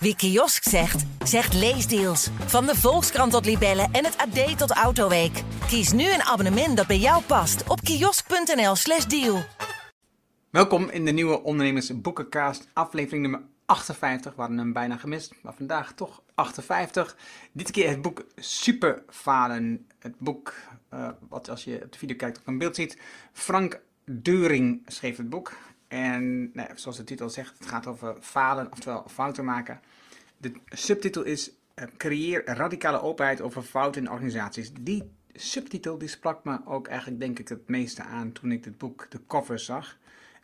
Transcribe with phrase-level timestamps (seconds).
[0.00, 2.30] Wie kiosk zegt, zegt leesdeals.
[2.46, 5.42] Van de Volkskrant tot Libellen en het AD tot Autoweek.
[5.66, 9.42] Kies nu een abonnement dat bij jou past op kiosk.nl/slash deal.
[10.50, 14.34] Welkom in de nieuwe Ondernemers Boekencast, aflevering nummer 58.
[14.34, 17.16] We hadden hem bijna gemist, maar vandaag toch 58.
[17.52, 19.86] Dit keer het boek Superfalen.
[19.98, 20.54] Het boek,
[20.94, 22.98] uh, wat als je op de video kijkt ook een beeld ziet.
[23.32, 25.52] Frank Deuring schreef het boek.
[25.88, 29.80] En nou, zoals de titel zegt, het gaat over falen, oftewel fouten maken.
[30.36, 34.72] De subtitel is uh, Creëer radicale openheid over fouten in organisaties.
[34.80, 38.78] Die subtitel die sprak me ook eigenlijk denk ik het meeste aan toen ik dit
[38.78, 39.96] boek, de cover zag.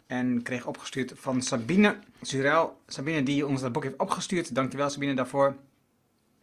[0.07, 2.81] En kreeg opgestuurd van Sabine Zurel.
[2.87, 4.55] Sabine die ons dat boek heeft opgestuurd.
[4.55, 5.57] Dankjewel Sabine daarvoor.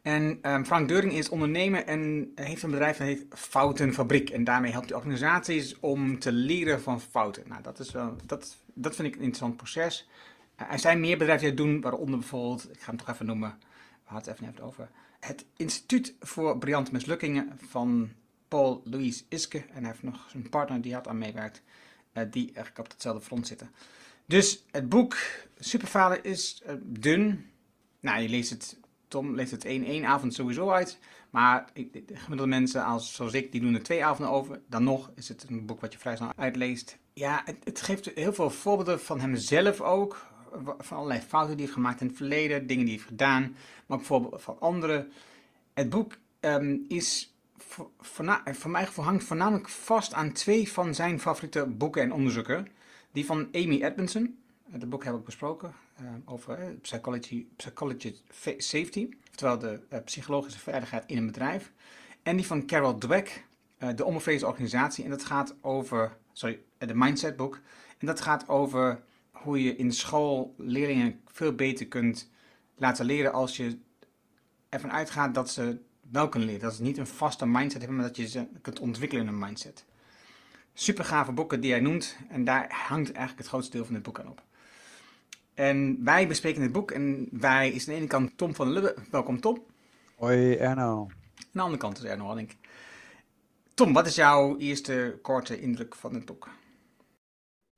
[0.01, 4.29] En um, Frank Deuring is ondernemer en heeft een bedrijf dat heet Foutenfabriek.
[4.29, 7.43] En daarmee helpt hij organisaties om te leren van fouten.
[7.47, 10.07] Nou, dat, is wel, dat, dat vind ik een interessant proces.
[10.61, 13.25] Uh, er zijn meer bedrijven die dat doen, waaronder bijvoorbeeld, ik ga hem toch even
[13.25, 13.57] noemen,
[14.03, 14.89] we hadden het even over,
[15.19, 18.11] het Instituut voor Briljante Mislukkingen van
[18.47, 19.57] Paul Louis Iske.
[19.57, 21.61] En hij heeft nog zijn partner die had aan meewerkt,
[22.13, 23.71] uh, die eigenlijk op hetzelfde front zitten.
[24.25, 25.17] Dus het boek
[25.59, 27.45] Superfalen is uh, dun.
[27.99, 28.79] Nou, je leest het
[29.11, 30.99] Tom leest het één, één avond sowieso uit.
[31.29, 31.69] Maar
[32.13, 34.61] gemiddelde mensen als, zoals ik, die doen er twee avonden over.
[34.67, 36.97] Dan nog is het een boek wat je vrij snel uitleest.
[37.13, 40.29] Ja, het, geeft heel veel voorbeelden van hemzelf ook.
[40.79, 42.67] Van allerlei fouten die hij heeft gemaakt in het verleden.
[42.67, 43.55] Dingen die hij heeft gedaan.
[43.85, 45.11] Maar ook voorbeelden van anderen.
[45.73, 51.65] Het boek um, is voor, voor, mij hangt voornamelijk vast aan twee van zijn favoriete
[51.65, 52.67] boeken en onderzoeken.
[53.11, 54.39] Die van Amy Edmondson.
[54.69, 58.15] Het boek heb ik besproken uh, over uh, psychology, psychology
[58.57, 61.71] safety, oftewel de uh, psychologische veiligheid in een bedrijf.
[62.23, 63.45] En die van Carol Dweck,
[63.95, 65.03] de onbevreesde organisatie.
[65.03, 67.59] En dat gaat over, sorry, de mindset boek.
[67.97, 69.01] En dat gaat over
[69.31, 72.29] hoe je in school leerlingen veel beter kunt
[72.75, 73.77] laten leren als je
[74.69, 75.79] ervan uitgaat dat ze
[76.11, 76.63] wel kunnen leren.
[76.63, 79.39] Dat ze niet een vaste mindset hebben, maar dat je ze kunt ontwikkelen in een
[79.39, 79.85] mindset.
[80.73, 84.03] Super gave boeken die hij noemt en daar hangt eigenlijk het grootste deel van dit
[84.03, 84.43] boek aan op.
[85.53, 88.81] En wij bespreken het boek en wij is aan de ene kant Tom van der
[88.81, 89.01] Lubbe.
[89.11, 89.63] Welkom Tom.
[90.15, 90.99] Hoi Erno.
[91.01, 91.09] Aan
[91.51, 92.55] de andere kant is Erno Hanning.
[93.73, 96.49] Tom, wat is jouw eerste korte indruk van het boek?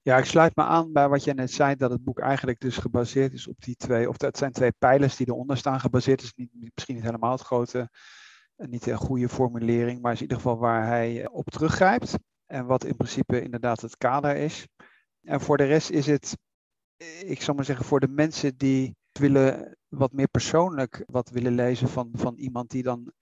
[0.04, 2.78] Ja, ik sluit me aan bij wat jij net zei, dat het boek eigenlijk dus
[2.78, 6.22] gebaseerd is op die twee, of dat zijn twee pijlers die eronder staan gebaseerd.
[6.22, 7.90] is niet, misschien niet helemaal het grote,
[8.56, 12.18] niet een goede formulering, maar is in ieder geval waar hij op teruggrijpt.
[12.46, 14.68] En wat in principe inderdaad het kader is.
[15.22, 16.36] En voor de rest is het
[17.26, 21.90] ik zal maar zeggen, voor de mensen die willen wat meer persoonlijk wat willen lezen
[21.90, 23.14] van, van iemand die dan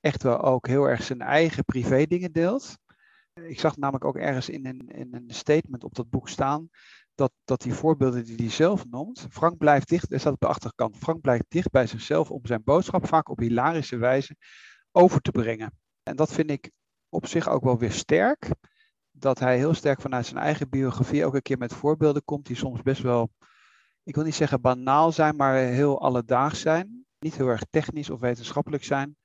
[0.00, 2.78] echt wel ook heel erg zijn eigen privé dingen deelt.
[3.34, 6.68] Ik zag namelijk ook ergens in een, in statement op dat boek staan
[7.14, 10.46] dat, dat die voorbeelden die hij zelf noemt, Frank blijft dicht, er staat op de
[10.46, 14.36] achterkant, Frank blijft dicht bij zichzelf om zijn boodschap vaak op hilarische wijze
[14.92, 15.72] over te brengen.
[16.02, 16.70] En dat vind ik
[17.08, 18.50] op zich ook wel weer sterk
[19.10, 22.56] dat hij heel sterk vanuit zijn eigen biografie ook een keer met voorbeelden komt die
[22.56, 23.30] soms best wel,
[24.02, 27.04] ik wil niet zeggen banaal zijn, maar heel alledaags zijn.
[27.18, 29.16] Niet heel erg technisch of wetenschappelijk zijn.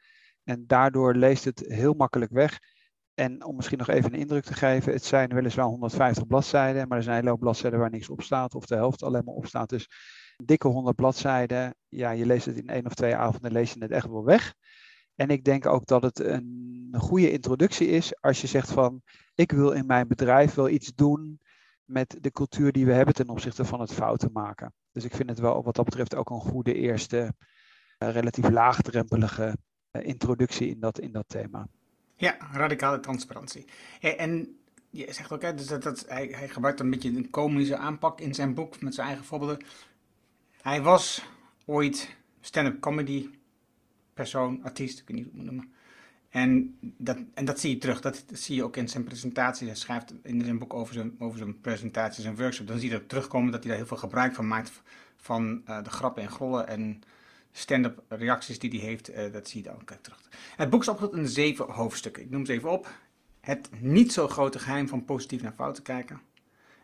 [0.43, 2.59] En daardoor leest het heel makkelijk weg.
[3.15, 6.97] En om misschien nog even een indruk te geven, het zijn weliswaar 150 bladzijden, maar
[6.97, 9.33] er zijn een hele hoop bladzijden waar niks op staat, of de helft alleen maar
[9.33, 9.69] op staat.
[9.69, 9.89] Dus
[10.43, 13.91] dikke 100 bladzijden, ja, je leest het in één of twee avonden, lees je het
[13.91, 14.53] echt wel weg.
[15.15, 19.01] En ik denk ook dat het een goede introductie is als je zegt van
[19.35, 21.39] ik wil in mijn bedrijf wel iets doen
[21.83, 24.73] met de cultuur die we hebben ten opzichte van het fouten maken.
[24.91, 27.33] Dus ik vind het wel wat dat betreft ook een goede eerste,
[27.99, 29.57] uh, relatief laagdrempelige
[29.91, 31.67] uh, introductie in dat, in dat thema.
[32.15, 33.65] Ja, radicale transparantie.
[33.99, 34.57] En
[34.89, 38.33] je zegt ook, hè, dus dat, hij, hij gebruikt een beetje een komische aanpak in
[38.33, 39.61] zijn boek met zijn eigen voorbeelden.
[40.61, 41.25] Hij was
[41.65, 43.29] ooit stand-up comedy
[44.13, 45.73] persoon, artiest, ik weet niet hoe ik het moet noemen.
[46.29, 49.67] En dat, en dat zie je terug, dat, zie je ook in zijn presentatie.
[49.67, 52.69] Hij schrijft in zijn boek over zijn, over zijn presentaties en workshops.
[52.69, 54.81] Dan zie je dat terugkomen dat hij daar heel veel gebruik van maakt.
[55.17, 57.01] Van uh, de grappen en grollen en
[57.57, 59.09] stand-up reacties die hij heeft.
[59.09, 60.29] Uh, dat zie je dan ook terug.
[60.55, 62.23] Het boek is opgedeeld in zeven hoofdstukken.
[62.23, 62.89] Ik noem ze even op.
[63.39, 66.21] Het niet zo grote geheim van positief naar fout te kijken.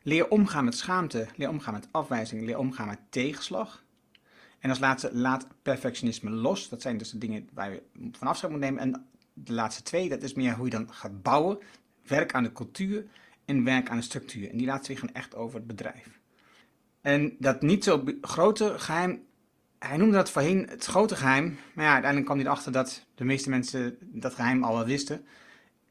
[0.04, 1.28] Leer omgaan met schaamte.
[1.36, 2.46] Leer omgaan met afwijzing.
[2.46, 3.84] Leer omgaan met tegenslag.
[4.60, 6.70] En als laatste, laat perfectionisme los.
[6.70, 7.82] Dat zijn dus de dingen waar je
[8.12, 8.82] van afscheid moet nemen.
[8.82, 11.60] En de laatste twee, dat is meer hoe je dan gaat bouwen.
[12.08, 13.06] Werk aan de cultuur
[13.46, 14.50] en werk aan de structuur.
[14.50, 16.20] En die laatste twee gaan echt over het bedrijf.
[17.02, 19.24] En dat niet zo grote geheim,
[19.88, 21.58] hij noemde dat voorheen het grote geheim.
[21.74, 25.26] Maar ja, uiteindelijk kwam hij erachter dat de meeste mensen dat geheim al wel wisten.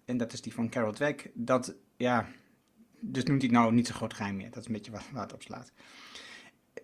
[0.04, 1.30] En dat is die van Carol Dweck.
[1.34, 2.26] Dat, ja,
[3.00, 4.50] dus noemt hij het nou niet zo groot geheim meer.
[4.50, 5.72] Dat is een beetje waar, het op slaat.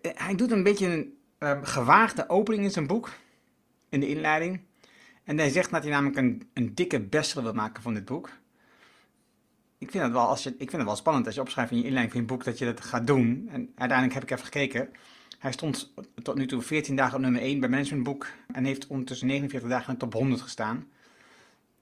[0.01, 3.09] Eh, hij doet een beetje een um, gewaagde opening in zijn boek,
[3.89, 4.59] in de inleiding.
[5.23, 8.29] En hij zegt dat hij namelijk een, een dikke bestseller wil maken van dit boek.
[9.77, 11.77] Ik vind, het wel, als je, ik vind het wel spannend als je opschrijft in
[11.77, 13.49] je inleiding van je boek dat je dat gaat doen.
[13.51, 14.89] En uiteindelijk heb ik even gekeken.
[15.37, 15.93] Hij stond
[16.23, 19.87] tot nu toe 14 dagen op nummer 1 bij Managementboek en heeft ondertussen 49 dagen
[19.87, 20.87] in de top 100 gestaan.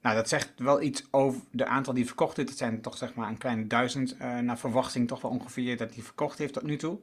[0.00, 2.48] Nou, dat zegt wel iets over de aantal die verkocht heeft.
[2.48, 4.16] Het zijn toch zeg maar een kleine duizend.
[4.20, 6.98] Uh, naar verwachting toch wel ongeveer dat hij verkocht heeft tot nu toe.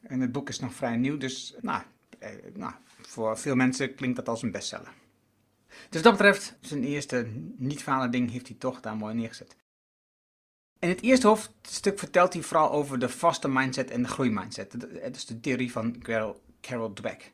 [0.00, 1.82] En het boek is nog vrij nieuw, dus nou,
[2.18, 4.92] eh, nou, voor veel mensen klinkt dat als een bestseller.
[5.88, 7.26] Dus dat betreft, zijn eerste
[7.56, 9.56] niet-falen ding heeft hij toch daar mooi neergezet.
[10.80, 14.76] In het eerste hoofdstuk vertelt hij vooral over de vaste mindset en de groeimindset.
[15.00, 16.02] Het is de theorie van
[16.60, 17.32] Carol, Dweck.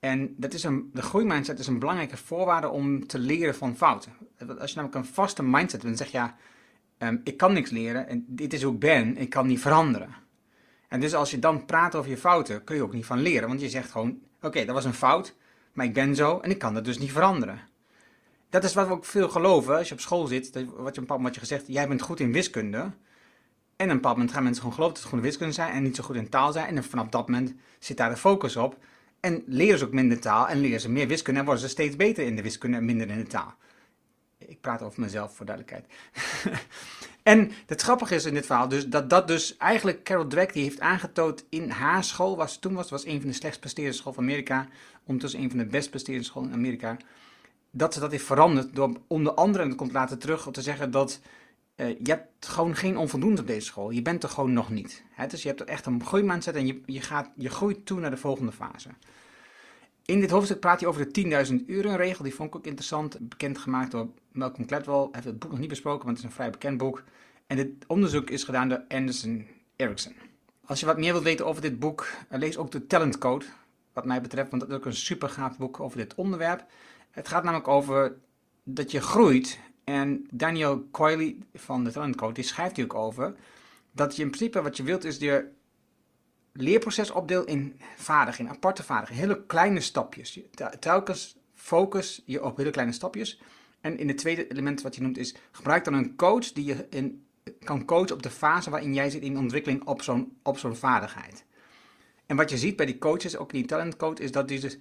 [0.00, 4.12] En dat is een, de groeimindset is een belangrijke voorwaarde om te leren van fouten.
[4.58, 6.36] Als je namelijk een vaste mindset hebt, dan zeg je ja,
[6.98, 10.14] um, ik kan niks leren en dit is hoe ik ben, ik kan niet veranderen.
[10.88, 13.48] En dus als je dan praat over je fouten, kun je ook niet van leren.
[13.48, 15.34] Want je zegt gewoon, oké, dat was een fout,
[15.72, 17.60] maar ik ben zo en ik kan dat dus niet veranderen.
[18.54, 19.76] Dat is wat we ook veel geloven.
[19.76, 22.32] Als je op school zit, wat je een bepaald moment gezegd, jij bent goed in
[22.32, 22.78] wiskunde.
[22.78, 22.90] En
[23.76, 25.96] op een bepaald moment gaan mensen gewoon geloven dat ze in wiskunde zijn en niet
[25.96, 26.76] zo goed in taal zijn.
[26.76, 28.78] En vanaf dat moment zit daar de focus op.
[29.20, 31.96] En leren ze ook minder taal en leren ze meer wiskunde en worden ze steeds
[31.96, 33.54] beter in de wiskunde en minder in de taal.
[34.38, 35.86] Ik praat over mezelf voor duidelijkheid.
[37.22, 40.62] en het grappige is in dit verhaal dus dat dat dus eigenlijk Carol Dweck die
[40.62, 44.14] heeft aangetoond in haar school, was toen was, was een van de slechtst presterende scholen
[44.14, 44.68] van Amerika,
[45.04, 46.96] ondertussen een van de best presterende scholen in Amerika,
[47.76, 50.90] dat ze dat heeft veranderd door onder andere, en dat komt later terug, te zeggen
[50.90, 51.20] dat
[51.76, 53.90] uh, je hebt gewoon geen onvoldoende op deze school.
[53.90, 55.02] Je bent er gewoon nog niet.
[55.10, 55.26] Hè?
[55.26, 58.10] Dus je hebt er echt een groeimindset en je, je, gaat, je groeit toe naar
[58.10, 58.88] de volgende fase.
[60.04, 62.24] In dit hoofdstuk praat hij over de 10.000 uren regel.
[62.24, 63.28] Die vond ik ook interessant.
[63.28, 65.08] Bekendgemaakt door Malcolm Gladwell.
[65.12, 67.02] Heeft het boek nog niet besproken, want het is een vrij bekend boek.
[67.46, 70.14] En dit onderzoek is gedaan door Anderson Erickson.
[70.64, 73.44] Als je wat meer wilt weten over dit boek, eh, lees ook de Talent Code.
[73.92, 76.64] Wat mij betreft, want dat is ook een super gaaf boek over dit onderwerp.
[77.14, 78.16] Het gaat namelijk over
[78.62, 79.58] dat je groeit.
[79.84, 83.34] En Daniel Coyley van de Talent Code, die schrijft ook over.
[83.92, 85.48] Dat je in principe wat je wilt is je
[86.52, 90.40] leerproces opdeelt in vaardigheden, aparte vaardigheden, hele kleine stapjes.
[90.78, 93.40] Telkens focus je op hele kleine stapjes.
[93.80, 96.86] En in het tweede element wat je noemt is, gebruik dan een coach die je
[96.90, 97.26] in,
[97.64, 101.44] kan coachen op de fase waarin jij zit in ontwikkeling op zo'n op zo'n vaardigheid.
[102.26, 104.60] En wat je ziet bij die coaches, ook in die talent coach, is dat die
[104.60, 104.78] dus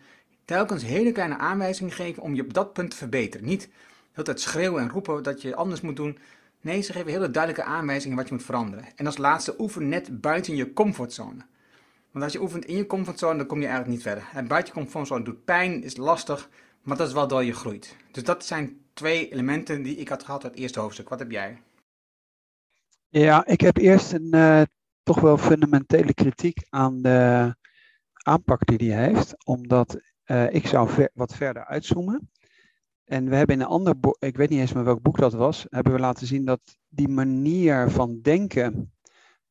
[0.53, 3.45] telkens hele kleine aanwijzingen geven om je op dat punt te verbeteren.
[3.47, 3.69] Niet
[4.11, 6.17] heel tijd schreeuwen en roepen dat je anders moet doen.
[6.61, 8.85] Nee, ze geven hele duidelijke aanwijzingen wat je moet veranderen.
[8.95, 11.45] En als laatste, oefen net buiten je comfortzone.
[12.11, 14.23] Want als je oefent in je comfortzone, dan kom je eigenlijk niet verder.
[14.33, 16.49] En buiten je comfortzone doet pijn, is lastig,
[16.81, 17.95] maar dat is wel door je groeit.
[18.11, 21.09] Dus dat zijn twee elementen die ik had gehad uit het eerste hoofdstuk.
[21.09, 21.61] Wat heb jij?
[23.09, 24.61] Ja, ik heb eerst een uh,
[25.03, 27.55] toch wel fundamentele kritiek aan de
[28.23, 29.45] aanpak die hij heeft.
[29.45, 32.29] Omdat uh, ik zou wat verder uitzoomen.
[33.03, 35.33] En we hebben in een ander boek, ik weet niet eens meer welk boek dat
[35.33, 38.93] was, hebben we laten zien dat die manier van denken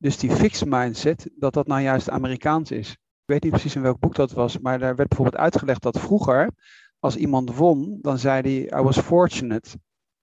[0.02, 2.90] dus die fixed mindset, dat dat nou juist Amerikaans is.
[2.90, 6.00] Ik weet niet precies in welk boek dat was, maar daar werd bijvoorbeeld uitgelegd dat
[6.00, 6.50] vroeger,
[6.98, 9.68] als iemand won, dan zei hij, I was fortunate.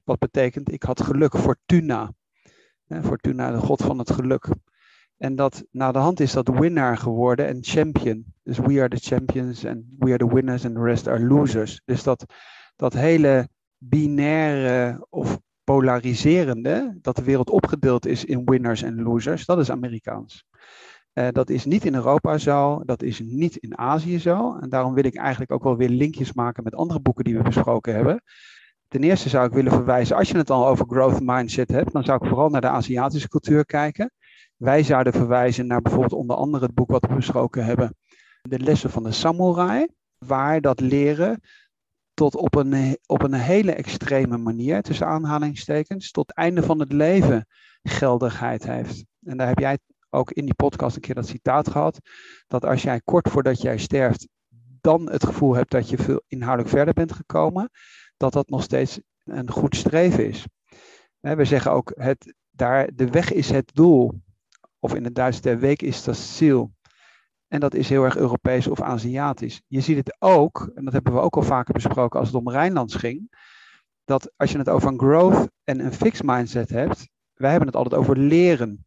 [0.04, 2.14] Wat betekent, ik had geluk, fortuna.
[3.02, 4.48] Fortuna, de god van het geluk.
[5.20, 8.26] En dat na de hand is dat winnaar geworden en champion.
[8.44, 11.82] Dus we are the champions and we are the winners and the rest are losers.
[11.86, 12.26] Dus dat,
[12.76, 19.60] dat hele binaire of polariserende, dat de wereld opgedeeld is in winners en losers, dat
[19.60, 20.46] is Amerikaans.
[21.14, 24.58] Uh, dat is niet in Europa zo, dat is niet in Azië zo.
[24.58, 27.44] En daarom wil ik eigenlijk ook wel weer linkjes maken met andere boeken die we
[27.44, 28.24] besproken hebben.
[28.88, 32.04] Ten eerste zou ik willen verwijzen, als je het al over growth mindset hebt, dan
[32.04, 34.12] zou ik vooral naar de Aziatische cultuur kijken.
[34.56, 37.96] Wij zouden verwijzen naar bijvoorbeeld onder andere het boek wat we besproken hebben,
[38.42, 41.42] de lessen van de samurai, waar dat leren
[42.14, 47.48] tot op een, op een hele extreme manier, tussen aanhalingstekens, tot einde van het leven
[47.84, 49.06] geldigheid heeft.
[49.24, 49.78] En daar heb jij
[50.10, 52.00] ook in die podcast een keer dat citaat gehad,
[52.48, 54.28] dat als jij kort voordat jij sterft
[54.82, 57.70] dan het gevoel hebt dat je veel inhoudelijk verder bent gekomen,
[58.18, 60.46] dat dat nog steeds een goed streven is.
[61.20, 64.22] We zeggen ook, het, daar, de weg is het doel.
[64.80, 66.72] Of in het Duits, de week is dat ziel.
[67.48, 69.62] En dat is heel erg Europees of Aziatisch.
[69.68, 72.50] Je ziet het ook, en dat hebben we ook al vaker besproken als het om
[72.50, 73.38] Rijnlands ging,
[74.06, 77.78] dat als je het over een growth en een fixed mindset hebt, wij hebben het
[77.78, 78.86] altijd over leren.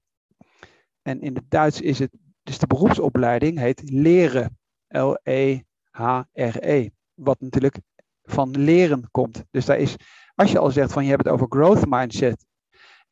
[1.02, 2.10] En in het Duits is het,
[2.42, 4.58] dus de beroepsopleiding heet leren.
[4.88, 6.60] L-E-H-R-E.
[6.60, 7.80] -E, wat natuurlijk
[8.22, 9.44] van leren komt.
[9.50, 9.96] Dus daar is,
[10.34, 12.44] als je al zegt van je hebt het over growth mindset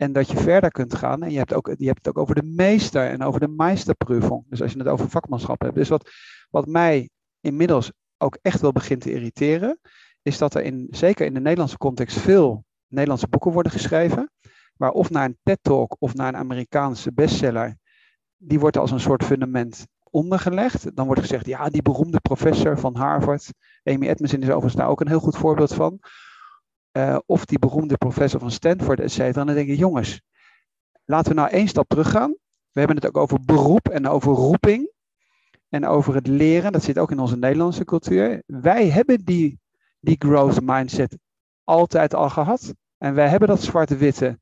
[0.01, 1.23] en dat je verder kunt gaan.
[1.23, 4.45] En je hebt, ook, je hebt het ook over de meester en over de meesterprüfung.
[4.49, 5.75] Dus als je het over vakmanschap hebt.
[5.75, 6.11] Dus wat,
[6.51, 7.09] wat mij
[7.41, 9.81] inmiddels ook echt wel begint te irriteren,
[10.23, 14.31] is dat er in, zeker in de Nederlandse context veel Nederlandse boeken worden geschreven,
[14.77, 17.77] waar of naar een TED-talk of naar een Amerikaanse bestseller,
[18.37, 20.97] die wordt als een soort fundament ondergelegd.
[20.97, 23.53] Dan wordt gezegd, ja, die beroemde professor van Harvard,
[23.85, 26.01] Amy Edmondson is overigens daar ook een heel goed voorbeeld van.
[26.93, 29.41] Uh, of die beroemde professor van Stanford, et cetera.
[29.41, 30.21] En dan denk ik, jongens,
[31.05, 32.31] laten we nou één stap teruggaan.
[32.71, 34.91] We hebben het ook over beroep en over roeping.
[35.69, 38.43] En over het leren, dat zit ook in onze Nederlandse cultuur.
[38.47, 39.61] Wij hebben die,
[40.01, 41.19] die growth mindset
[41.65, 42.75] altijd al gehad.
[42.99, 44.39] En wij hebben dat zwarte-witte,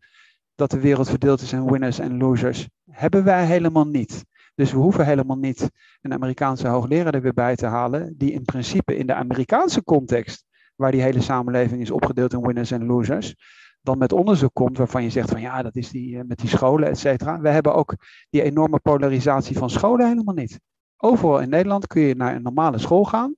[0.55, 2.69] dat de wereld verdeeld is in winners en losers.
[2.91, 4.25] Hebben wij helemaal niet.
[4.55, 8.45] Dus we hoeven helemaal niet een Amerikaanse hoogleraar er weer bij te halen, die in
[8.45, 10.45] principe in de Amerikaanse context,
[10.79, 13.35] waar die hele samenleving is opgedeeld in winners en losers,
[13.83, 16.49] dan met onderzoek komt waarvan je zegt van ja, dat is die eh, met die
[16.49, 17.41] scholen, et cetera.
[17.41, 17.97] We hebben ook
[18.31, 20.61] die enorme polarisatie van scholen helemaal niet.
[20.97, 23.37] Overal in Nederland kun je naar een normale school gaan.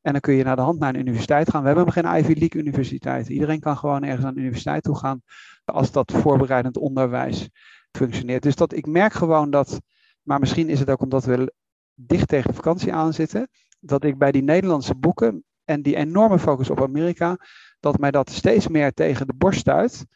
[0.00, 1.60] En dan kun je naar de hand naar een universiteit gaan.
[1.60, 3.28] We hebben geen Ivy League universiteit.
[3.28, 5.22] Iedereen kan gewoon ergens aan de universiteit toe gaan
[5.64, 7.48] als dat voorbereidend onderwijs
[7.90, 8.42] functioneert.
[8.42, 9.80] Dus dat, ik merk gewoon dat,
[10.22, 11.52] maar misschien is het ook omdat we
[11.94, 13.48] dicht tegen vakantie aan zitten,
[13.80, 17.36] dat ik bij die Nederlandse boeken en die enorme focus op Amerika,
[17.80, 20.06] dat mij dat steeds meer tegen de borst stuit.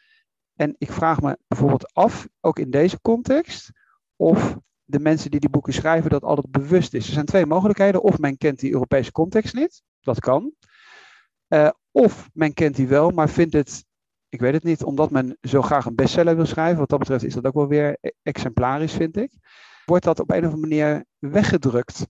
[0.55, 3.71] En ik vraag me bijvoorbeeld af, ook in deze context,
[4.15, 7.07] of de mensen die die boeken schrijven dat altijd bewust is.
[7.07, 8.03] Er zijn twee mogelijkheden.
[8.03, 10.53] Of men kent die Europese context niet, dat kan.
[11.49, 13.85] Uh, of men kent die wel, maar vindt het,
[14.29, 16.79] ik weet het niet, omdat men zo graag een bestseller wil schrijven.
[16.79, 19.31] Wat dat betreft is dat ook wel weer e-, exemplarisch, vind ik.
[19.85, 22.07] Wordt dat op een of andere manier weggedrukt.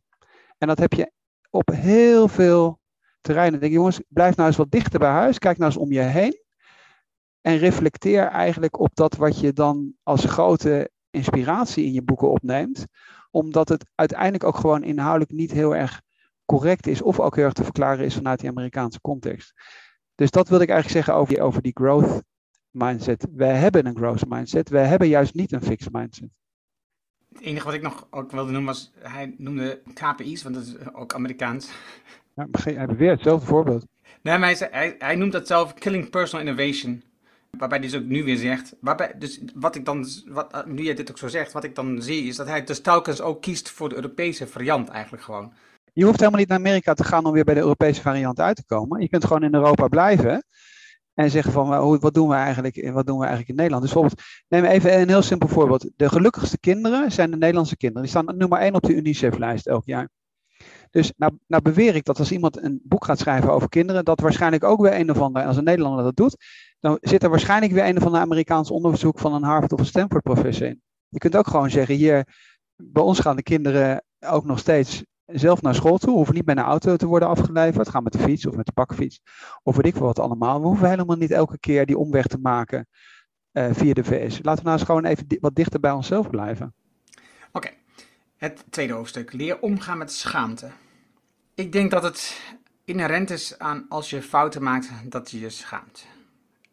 [0.57, 1.11] En dat heb je
[1.49, 2.79] op heel veel
[3.27, 3.59] terreinen.
[3.59, 5.39] Denk, jongens, blijf nou eens wat dichter bij huis.
[5.39, 6.43] Kijk nou eens om je heen.
[7.41, 12.85] En reflecteer eigenlijk op dat wat je dan als grote inspiratie in je boeken opneemt,
[13.31, 16.01] omdat het uiteindelijk ook gewoon inhoudelijk niet heel erg
[16.45, 19.53] correct is of ook heel erg te verklaren is vanuit die Amerikaanse context.
[20.15, 22.23] Dus dat wilde ik eigenlijk zeggen over die, over die growth
[22.69, 23.27] mindset.
[23.31, 26.29] Wij hebben een growth mindset, wij hebben juist niet een fixed mindset.
[27.33, 30.93] Het enige wat ik nog ook wilde noemen was, hij noemde KPI's, want dat is
[30.93, 31.69] ook Amerikaans.
[32.37, 33.85] Ja, hij beweert hetzelfde voorbeeld.
[34.21, 37.03] Nee, maar hij, hij, hij noemt dat zelf killing personal innovation.
[37.51, 40.83] Waarbij hij dus ook nu weer zegt, waarbij, dus wat ik dan, wat, eh, nu
[40.83, 43.41] jij dit ook zo zegt, wat ik dan zie is dat hij dus telkens ook
[43.41, 45.53] kiest voor de Europese variant eigenlijk gewoon.
[45.93, 48.55] Je hoeft helemaal niet naar Amerika te gaan om weer bij de Europese variant uit
[48.55, 49.01] te komen.
[49.01, 50.45] Je kunt gewoon in Europa blijven
[51.13, 53.83] en zeggen van wat doen we eigenlijk, wat doen we eigenlijk in Nederland.
[53.83, 55.89] Dus bijvoorbeeld, neem even een heel simpel voorbeeld.
[55.95, 58.03] De gelukkigste kinderen zijn de Nederlandse kinderen.
[58.03, 60.09] Die staan nummer 1 op de UNICEF-lijst elk jaar.
[60.97, 64.19] Dus nou, nou beweer ik dat als iemand een boek gaat schrijven over kinderen, dat
[64.19, 66.35] waarschijnlijk ook weer een of ander, als een Nederlander dat doet,
[66.79, 69.85] dan zit er waarschijnlijk weer een of ander Amerikaans onderzoek van een Harvard of een
[69.85, 70.81] Stanford professor in.
[71.09, 72.27] Je kunt ook gewoon zeggen, hier,
[72.75, 76.57] bij ons gaan de kinderen ook nog steeds zelf naar school toe, hoeven niet met
[76.57, 79.21] een auto te worden afgeleverd, gaan met de fiets of met de bakfiets,
[79.63, 80.61] of weet ik veel wat allemaal.
[80.61, 82.87] We hoeven helemaal niet elke keer die omweg te maken
[83.51, 84.39] uh, via de VS.
[84.41, 86.73] Laten we nou eens gewoon even wat dichter bij onszelf blijven.
[87.51, 87.69] Oké,
[88.37, 89.33] het tweede hoofdstuk.
[89.33, 90.69] Leer omgaan met schaamte.
[91.57, 92.41] Ik denk dat het
[92.85, 96.07] inherent is aan als je fouten maakt, dat je je schaamt.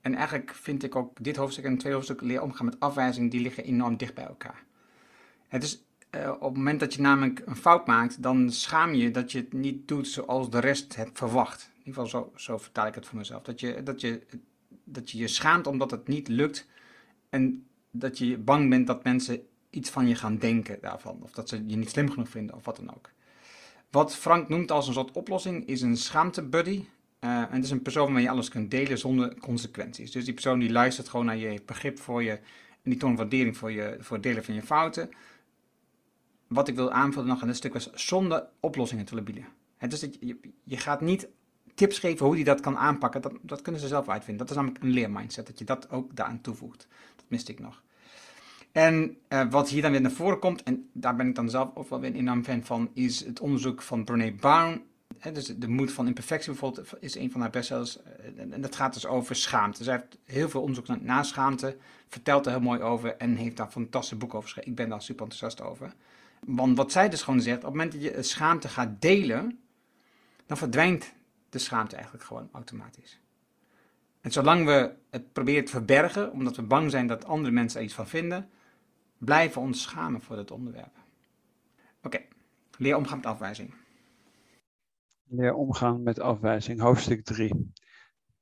[0.00, 3.30] En eigenlijk vind ik ook dit hoofdstuk en het tweede hoofdstuk leer omgaan met afwijzing,
[3.30, 4.64] die liggen enorm dicht bij elkaar.
[5.48, 9.10] Het is uh, op het moment dat je namelijk een fout maakt, dan schaam je
[9.10, 11.70] dat je het niet doet zoals de rest het verwacht.
[11.72, 13.42] In ieder geval zo, zo vertaal ik het voor mezelf.
[13.42, 14.22] Dat je, dat, je,
[14.84, 16.66] dat je je schaamt omdat het niet lukt
[17.30, 21.18] en dat je bang bent dat mensen iets van je gaan denken daarvan.
[21.22, 23.13] Of dat ze je niet slim genoeg vinden of wat dan ook.
[23.94, 26.84] Wat Frank noemt als een soort oplossing is een schaamtebuddy.
[27.20, 30.10] Uh, het is een persoon waarmee je alles kunt delen zonder consequenties.
[30.10, 33.56] Dus die persoon die luistert gewoon naar je begrip voor je en die toont waardering
[33.56, 35.10] voor, je, voor het delen van je fouten.
[36.46, 39.46] Wat ik wil aanvullen nog aan dit stuk was zonder oplossingen te willen
[39.76, 41.28] Het is dat je, je gaat niet
[41.74, 43.20] tips geven hoe die dat kan aanpakken.
[43.20, 44.46] Dat, dat kunnen ze zelf uitvinden.
[44.46, 46.86] Dat is namelijk een leermindset, dat je dat ook daaraan toevoegt.
[47.16, 47.82] Dat miste ik nog.
[48.74, 51.70] En uh, wat hier dan weer naar voren komt, en daar ben ik dan zelf
[51.74, 54.84] ook wel weer een enorm fan van, is het onderzoek van Brené Brown.
[55.32, 58.02] Dus de moed van imperfectie bijvoorbeeld is een van haar bestsellers.
[58.02, 59.84] Eh, en dat gaat dus over schaamte.
[59.84, 61.76] Zij heeft heel veel onderzoek naar schaamte,
[62.08, 64.70] vertelt er heel mooi over en heeft daar een fantastisch boek over geschreven.
[64.70, 65.94] Ik ben daar super enthousiast over.
[66.46, 69.58] Want wat zij dus gewoon zegt, op het moment dat je schaamte gaat delen,
[70.46, 71.12] dan verdwijnt
[71.50, 73.20] de schaamte eigenlijk gewoon automatisch.
[74.20, 77.84] En zolang we het proberen te verbergen, omdat we bang zijn dat andere mensen er
[77.84, 78.48] iets van vinden,
[79.24, 80.96] blijven ons schamen voor dit onderwerp.
[82.02, 82.20] Oké,
[82.78, 83.74] leer omgaan met afwijzing.
[85.24, 87.72] Leer omgaan met afwijzing, hoofdstuk 3.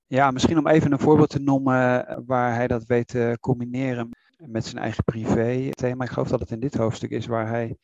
[0.06, 4.08] Ja, misschien om even een voorbeeld te noemen eh, waar hij dat weet te combineren
[4.36, 6.04] met zijn eigen privé thema.
[6.04, 7.76] Ik geloof dat het in dit hoofdstuk is waar hij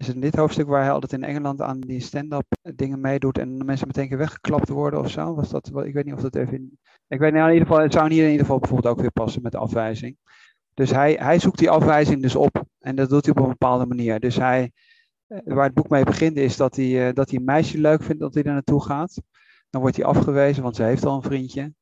[0.00, 3.38] is het in dit hoofdstuk waar hij altijd in Engeland aan die stand-up dingen meedoet
[3.38, 5.34] en mensen meteen weggeklapt worden of zo?
[5.34, 6.78] Was dat, ik weet niet of dat even.
[7.08, 9.12] Ik weet niet, in ieder geval, het zou hier in ieder geval bijvoorbeeld ook weer
[9.12, 10.16] passen met afwijzing.
[10.74, 13.86] Dus hij, hij zoekt die afwijzing dus op en dat doet hij op een bepaalde
[13.86, 14.20] manier.
[14.20, 14.72] Dus hij,
[15.26, 18.02] eh, waar het boek mee begint is dat hij, eh, dat hij een meisje leuk
[18.02, 19.22] vindt dat hij er naartoe gaat.
[19.70, 21.72] Dan wordt hij afgewezen, want ze heeft al een vriendje.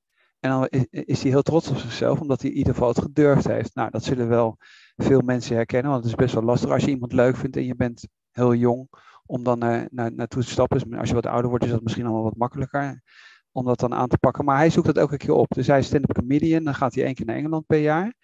[0.40, 3.46] En dan is hij heel trots op zichzelf, omdat hij in ieder geval het gedurfd
[3.46, 3.74] heeft.
[3.74, 4.56] Nou, dat zullen wel
[4.96, 7.64] veel mensen herkennen, want het is best wel lastig als je iemand leuk vindt en
[7.64, 8.88] je bent heel jong
[9.26, 10.78] om dan uh, naar, naartoe te stappen.
[10.78, 13.02] Dus als je wat ouder wordt, is dat misschien allemaal wat makkelijker
[13.52, 14.44] om dat dan aan te pakken.
[14.44, 15.46] Maar hij zoekt dat elke keer op.
[15.48, 18.14] Dus hij is stand-up comedian, dan gaat hij één keer naar Engeland per jaar.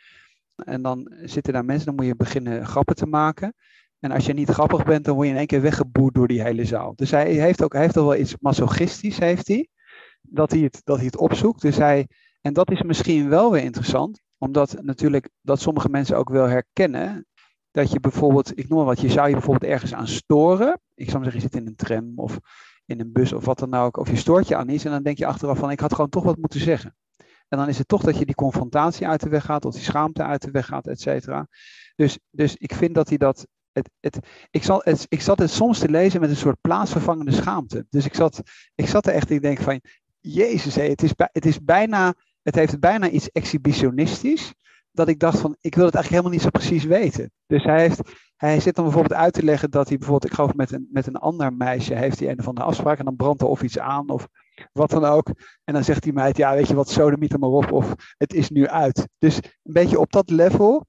[0.57, 3.55] En dan zitten daar mensen, dan moet je beginnen grappen te maken.
[3.99, 6.43] En als je niet grappig bent, dan word je in één keer weggeboerd door die
[6.43, 6.93] hele zaal.
[6.97, 9.69] Dus hij heeft ook heeft al wel iets masochistisch, heeft hij.
[10.21, 11.61] Dat hij, het, dat hij het opzoekt.
[11.61, 12.09] Dus hij,
[12.41, 17.27] en dat is misschien wel weer interessant, omdat natuurlijk dat sommige mensen ook wel herkennen.
[17.71, 20.81] Dat je bijvoorbeeld, ik noem maar wat, je zou je bijvoorbeeld ergens aan storen.
[20.95, 22.39] Ik zou zeggen, je zit in een tram of
[22.87, 23.97] in een bus of wat dan ook.
[23.97, 26.11] Of je stoort je aan iets en dan denk je achteraf van, ik had gewoon
[26.11, 26.97] toch wat moeten zeggen.
[27.55, 29.83] En dan is het toch dat je die confrontatie uit de weg gaat, of die
[29.83, 31.47] schaamte uit de weg gaat, et cetera.
[31.97, 33.47] Dus, dus ik vind dat hij dat.
[33.73, 34.19] Het, het,
[34.51, 37.87] ik, zal, ik zat het soms te lezen met een soort plaatsvervangende schaamte.
[37.91, 38.43] Dus ik zat,
[38.75, 39.81] ik zat er echt in, ik denk van,
[40.21, 44.55] Jezus, hé, het, is, het is bijna, het heeft bijna iets exhibitionistisch.
[44.91, 47.33] Dat ik dacht van, ik wil het eigenlijk helemaal niet zo precies weten.
[47.47, 48.01] Dus hij, heeft,
[48.37, 51.07] hij zit dan bijvoorbeeld uit te leggen dat hij bijvoorbeeld, ik geloof met een, met
[51.07, 53.79] een ander meisje, heeft hij een of andere afspraak en dan brandt er of iets
[53.79, 54.29] aan of
[54.73, 55.31] wat dan ook.
[55.65, 58.35] En dan zegt die meid, ja, weet je wat, sodemiet er maar op of het
[58.35, 59.09] is nu uit.
[59.19, 60.87] Dus een beetje op dat level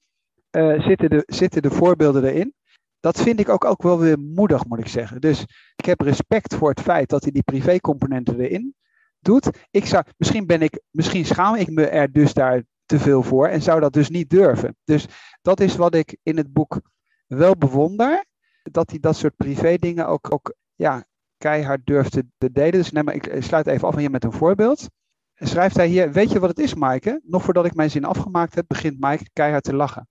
[0.51, 2.53] uh, zitten, de, zitten de voorbeelden erin.
[2.99, 5.21] Dat vind ik ook, ook wel weer moedig, moet ik zeggen.
[5.21, 5.41] Dus
[5.75, 8.75] ik heb respect voor het feit dat hij die privécomponenten erin
[9.19, 9.49] doet.
[9.71, 13.47] Ik zou, misschien, ben ik, misschien schaam ik me er dus daar te veel voor
[13.47, 14.75] en zou dat dus niet durven.
[14.83, 15.05] Dus
[15.41, 16.81] dat is wat ik in het boek
[17.27, 18.25] wel bewonder.
[18.63, 21.05] Dat hij dat soort privé dingen ook, ook ja,
[21.45, 22.71] keihard durft te, delen.
[22.71, 24.89] Dus neem maar, ik sluit even af hier met een voorbeeld.
[25.35, 27.21] Schrijft hij hier, weet je wat het is Maaike?
[27.23, 30.07] Nog voordat ik mijn zin afgemaakt heb, begint Maaike keihard te lachen.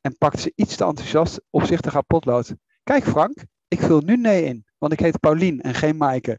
[0.00, 2.54] En pakt ze iets te enthousiast op zich te gaan potlood.
[2.82, 6.38] Kijk Frank, ik vul nu nee in, want ik heet Paulien en geen Maaike.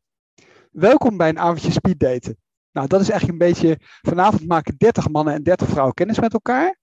[0.72, 2.38] Welkom bij een avondje speeddaten.
[2.72, 6.34] Nou, dat is eigenlijk een beetje, vanavond maken 30 mannen en 30 vrouwen kennis met
[6.34, 6.80] elkaar.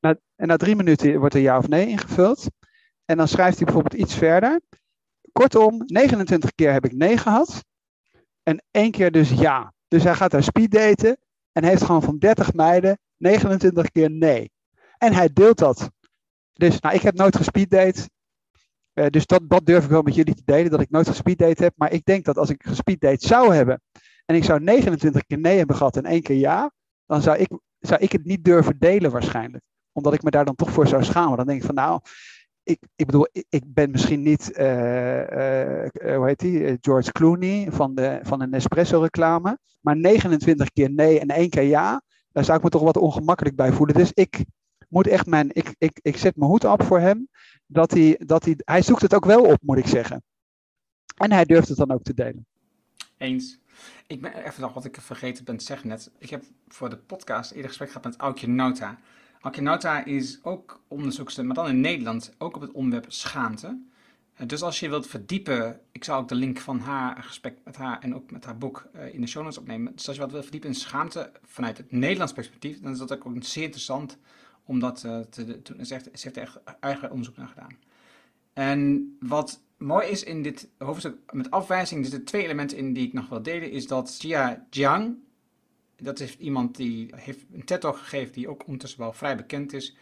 [0.00, 2.46] en na drie minuten wordt er ja of nee ingevuld.
[3.04, 4.60] En dan schrijft hij bijvoorbeeld iets verder.
[5.38, 7.64] Kortom, 29 keer heb ik nee gehad.
[8.42, 9.72] En één keer dus ja.
[9.88, 11.18] Dus hij gaat daar speeddaten
[11.52, 14.52] en heeft gewoon van 30 meiden 29 keer nee.
[14.98, 15.90] En hij deelt dat.
[16.52, 18.10] Dus nou, ik heb nooit gespeeddate.
[18.94, 21.62] Uh, dus dat, dat durf ik wel met jullie te delen, dat ik nooit gespeeddate
[21.62, 21.72] heb.
[21.76, 23.82] Maar ik denk dat als ik gespeeddate zou hebben
[24.24, 26.72] en ik zou 29 keer nee hebben gehad en één keer ja,
[27.06, 29.64] dan zou ik, zou ik het niet durven delen waarschijnlijk.
[29.92, 31.36] Omdat ik me daar dan toch voor zou schamen.
[31.36, 32.00] Dan denk ik van nou,
[32.64, 37.94] ik, ik bedoel, ik, ben misschien niet, uh, uh, hoe heet die, George Clooney van,
[37.94, 39.58] de, van een Nespresso-reclame.
[39.80, 43.56] Maar 29 keer nee en één keer ja, daar zou ik me toch wat ongemakkelijk
[43.56, 43.96] bij voelen.
[43.96, 44.44] Dus ik
[44.88, 47.28] moet echt mijn, ik, ik, ik zet mijn hoed op voor hem.
[47.66, 50.22] Dat hij, dat hij, hij zoekt het ook wel op, moet ik zeggen.
[51.16, 52.46] En hij durft het dan ook te delen.
[53.18, 53.58] Eens.
[54.06, 56.10] Ik ben even nog wat ik vergeten ben te zeggen net.
[56.18, 58.98] Ik heb voor de podcast eerder gesprek gehad met Aukje Nauta.
[59.44, 63.80] Akinauta is ook onderzoekster, maar dan in Nederland, ook op het onderwerp schaamte.
[64.34, 67.76] Eh, dus als je wilt verdiepen, ik zal ook de link van haar gesprek met
[67.76, 69.92] haar en ook met haar boek eh, in de show notes opnemen.
[69.94, 73.12] Dus als je wat wilt verdiepen in schaamte vanuit het Nederlands perspectief, dan is dat
[73.12, 74.18] ook zeer interessant
[74.64, 75.86] om dat uh, te doen.
[75.86, 77.76] Ze heeft, er echt eigen onderzoek naar gedaan.
[78.52, 83.06] En wat mooi is in dit hoofdstuk met afwijzing, er zitten twee elementen in die
[83.06, 85.16] ik nog wil delen, is dat Jia Jiang,
[86.04, 89.96] dat is iemand die heeft een TED-talk gegeven die ook ondertussen wel vrij bekend is.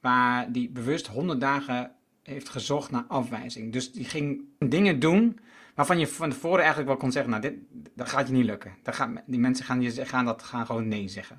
[0.00, 3.72] Waar die bewust 100 dagen heeft gezocht naar afwijzing.
[3.72, 5.38] Dus die ging dingen doen
[5.74, 7.54] waarvan je van tevoren eigenlijk wel kon zeggen, nou dit,
[7.94, 8.74] dat gaat je niet lukken.
[8.82, 11.38] Dat gaat, die mensen gaan, je, gaan, dat, gaan gewoon nee zeggen.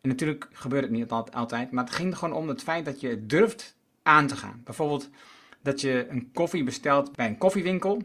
[0.00, 3.26] En natuurlijk gebeurt het niet altijd, maar het ging gewoon om het feit dat je
[3.26, 4.60] durft aan te gaan.
[4.64, 5.10] Bijvoorbeeld
[5.62, 8.02] dat je een koffie bestelt bij een koffiewinkel,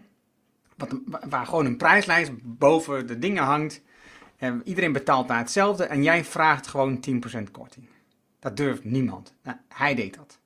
[0.77, 3.81] wat, waar gewoon een prijslijst boven de dingen hangt
[4.63, 7.85] iedereen betaalt daar hetzelfde en jij vraagt gewoon 10% korting.
[8.39, 9.33] Dat durft niemand.
[9.43, 10.39] Nou, hij deed dat.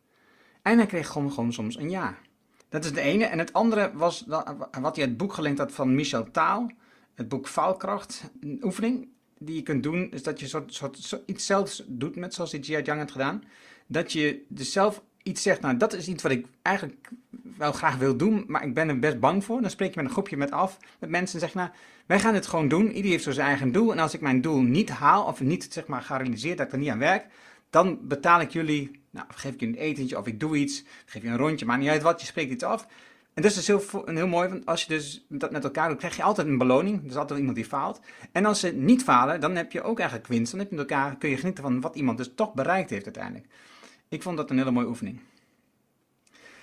[0.62, 2.18] En hij kreeg gewoon, gewoon soms een ja.
[2.70, 3.26] Dat is de ene.
[3.26, 4.26] En het andere was
[4.82, 6.72] wat hij het boek geleend had van Michel Taal.
[7.14, 8.32] Het boek Faalkracht.
[8.42, 10.64] Een oefening die je kunt doen is dat je
[11.26, 13.44] iets zelfs doet met zoals die Jia Yang had gedaan.
[13.88, 17.10] Dat je dus zelf iets zegt, nou dat is iets wat ik eigenlijk
[17.58, 19.62] wel graag wil doen, maar ik ben er best bang voor.
[19.62, 21.70] Dan spreek je met een groepje met af, met mensen en zeg nou,
[22.06, 22.88] wij gaan het gewoon doen.
[22.88, 23.92] Iedereen heeft zo zijn eigen doel.
[23.92, 26.78] En als ik mijn doel niet haal of niet zeg maar ga dat ik er
[26.78, 27.26] niet aan werk,
[27.70, 31.22] dan betaal ik jullie, nou geef ik je een etentje of ik doe iets, geef
[31.22, 32.88] je een rondje, maar niet uit wat, je spreekt iets af.
[33.34, 36.16] En dus is heel, heel mooi, want als je dus dat met elkaar doet, krijg
[36.16, 37.04] je altijd een beloning.
[37.04, 38.00] Er is altijd iemand die faalt.
[38.32, 40.52] En als ze niet falen, dan heb je ook eigenlijk winst.
[40.52, 43.06] Dan heb je met elkaar, kun je genieten van wat iemand dus toch bereikt heeft
[43.06, 43.46] uiteindelijk.
[44.12, 45.20] Ik vond dat een hele mooie oefening.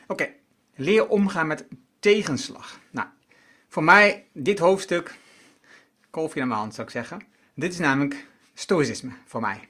[0.07, 0.33] Oké,
[0.75, 1.67] leer omgaan met
[1.99, 2.81] tegenslag.
[2.91, 3.09] Nou,
[3.69, 5.19] voor mij, dit hoofdstuk,
[6.11, 7.21] kolfje naar mijn hand zou ik zeggen.
[7.55, 9.69] Dit is namelijk stoïcisme voor mij.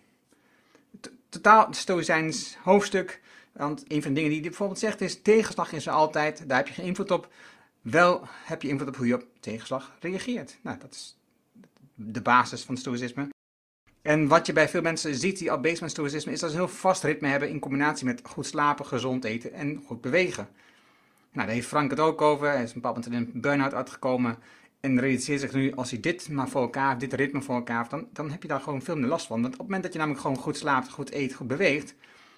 [1.28, 3.20] Totaal stoïcijns hoofdstuk.
[3.52, 6.58] Want een van de dingen die hij bijvoorbeeld zegt is: tegenslag is er altijd, daar
[6.58, 7.32] heb je geen invloed op.
[7.80, 10.58] Wel heb je invloed op hoe je op tegenslag reageert.
[10.62, 11.16] Nou, dat is
[11.94, 13.28] de basis van stoïcisme.
[14.08, 16.52] En wat je bij veel mensen ziet die al bezig met is dat ze een
[16.52, 20.48] heel vast ritme hebben in combinatie met goed slapen, gezond eten en goed bewegen.
[21.32, 22.48] Nou, daar heeft Frank het ook over.
[22.50, 24.38] Hij is een bepaald moment in een burn-out uitgekomen.
[24.80, 27.90] En realiseert zich nu, als hij dit maar voor elkaar dit ritme voor elkaar heeft,
[27.90, 29.40] dan, dan heb je daar gewoon veel meer last van.
[29.40, 31.94] Want op het moment dat je namelijk gewoon goed slaapt, goed eet, goed beweegt,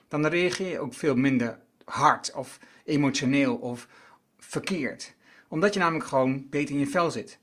[0.09, 3.89] dan reageer je ook veel minder hard of emotioneel of
[4.39, 5.15] verkeerd.
[5.49, 7.39] Omdat je namelijk gewoon beter in je vel zit.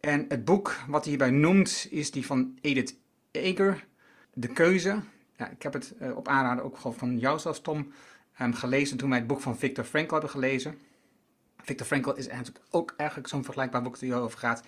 [0.00, 2.98] En het boek wat hij hierbij noemt, is die van Edith
[3.30, 3.86] Eger,
[4.34, 5.02] De Keuze.
[5.36, 7.92] Ik heb het uh, op aanraden ook van jou zelfs, Tom,
[8.40, 10.78] um, gelezen toen wij het boek van Viktor Frankl hebben gelezen.
[11.56, 14.62] Viktor Frankl is eigenlijk ook eigenlijk zo'n vergelijkbaar boek die over gaat.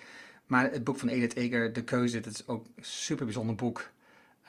[0.45, 3.91] Maar het boek van Edith Eger, De Keuze, dat is ook een super bijzonder boek.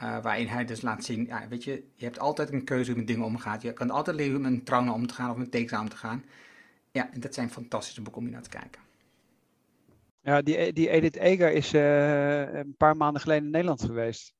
[0.02, 2.92] Uh, waarin hij dus laat zien, ja, weet je, je hebt altijd een keuze hoe
[2.92, 3.62] je met dingen omgaat.
[3.62, 5.88] Je kan altijd leren hoe met een trauma om te gaan of met tekens om
[5.88, 6.24] te gaan.
[6.90, 8.83] Ja, en dat zijn fantastische boeken om hier naar te kijken.
[10.26, 14.34] Ja, die, die Edith Eger is uh, een paar maanden geleden in Nederland geweest.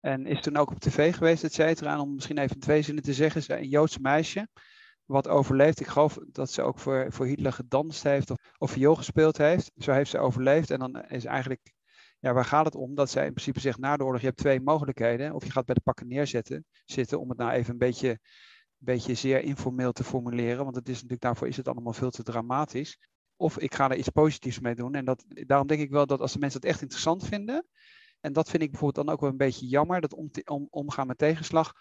[0.00, 1.92] En is toen ook op tv geweest, et cetera.
[1.92, 4.48] En om misschien even twee zinnen te zeggen, is een Joodse meisje
[5.04, 5.80] wat overleeft.
[5.80, 9.70] Ik geloof dat ze ook voor, voor Hitler gedanst heeft of, of viool gespeeld heeft.
[9.76, 10.70] Zo heeft ze overleefd.
[10.70, 11.72] En dan is eigenlijk,
[12.18, 12.94] ja, waar gaat het om?
[12.94, 15.34] Dat zij in principe zegt na de oorlog, je hebt twee mogelijkheden.
[15.34, 18.18] Of je gaat bij de pakken neerzetten, zitten, om het nou even een beetje,
[18.76, 20.64] beetje zeer informeel te formuleren.
[20.64, 22.98] Want het is natuurlijk, daarvoor is het allemaal veel te dramatisch.
[23.36, 24.94] Of ik ga er iets positiefs mee doen.
[24.94, 27.66] En dat, daarom denk ik wel dat als de mensen het echt interessant vinden.
[28.20, 31.06] En dat vind ik bijvoorbeeld dan ook wel een beetje jammer, dat om, om, omgaan
[31.06, 31.72] met tegenslag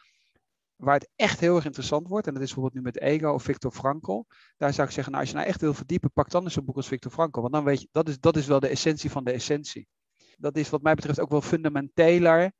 [0.75, 3.43] waar het echt heel erg interessant wordt, en dat is bijvoorbeeld nu met Ego of
[3.43, 4.23] Victor Frankl,
[4.57, 6.65] daar zou ik zeggen, nou, als je nou echt wil verdiepen, pak dan eens een
[6.65, 9.11] boek als Victor Frankl, want dan weet je, dat is, dat is wel de essentie
[9.11, 9.87] van de essentie.
[10.37, 12.51] Dat is wat mij betreft ook wel fundamenteler,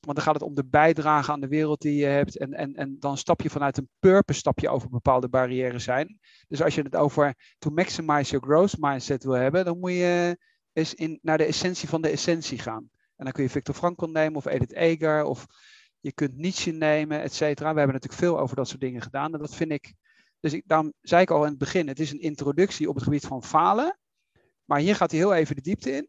[0.00, 2.74] want dan gaat het om de bijdrage aan de wereld die je hebt, en, en,
[2.74, 6.18] en dan stap je vanuit een purpose, stap je over bepaalde barrières zijn.
[6.48, 10.38] Dus als je het over to maximize your growth mindset wil hebben, dan moet je
[10.72, 12.90] eens in, naar de essentie van de essentie gaan.
[13.16, 15.46] En dan kun je Victor Frankl nemen, of Edith Eger, of
[16.00, 17.72] je kunt Nietzsche nemen, et cetera.
[17.72, 19.32] We hebben natuurlijk veel over dat soort dingen gedaan.
[19.32, 19.94] En dat vind ik.
[20.40, 23.04] Dus ik, daarom zei ik al in het begin: het is een introductie op het
[23.04, 23.98] gebied van falen.
[24.64, 26.08] Maar hier gaat hij heel even de diepte in.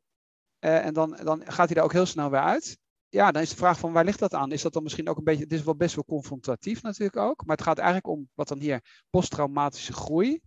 [0.59, 2.77] Uh, en dan, dan gaat hij daar ook heel snel weer uit.
[3.09, 4.51] Ja, dan is de vraag van waar ligt dat aan?
[4.51, 5.43] Is dat dan misschien ook een beetje.
[5.43, 7.45] Het is wel best wel confrontatief natuurlijk ook.
[7.45, 10.39] Maar het gaat eigenlijk om wat dan hier posttraumatische groei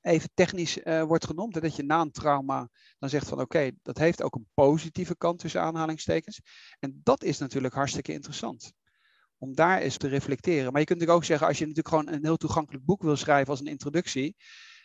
[0.00, 1.60] even technisch uh, wordt genoemd.
[1.60, 5.38] Dat je na een trauma dan zegt van oké, dat heeft ook een positieve kant
[5.38, 6.40] tussen aanhalingstekens.
[6.78, 8.72] En dat is natuurlijk hartstikke interessant.
[9.38, 10.72] Om daar eens te reflecteren.
[10.72, 13.16] Maar je kunt natuurlijk ook zeggen, als je natuurlijk gewoon een heel toegankelijk boek wil
[13.16, 14.36] schrijven als een introductie.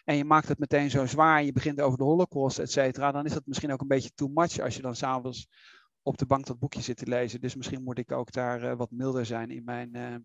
[0.04, 3.12] En je maakt het meteen zo zwaar en je begint over de holocaust, et cetera.
[3.12, 5.48] Dan is dat misschien ook een beetje too much als je dan s'avonds
[6.10, 7.42] op de bank dat boekje zit te lezen.
[7.42, 10.16] Dus misschien moet ik ook daar uh, wat milder zijn in mijn, uh,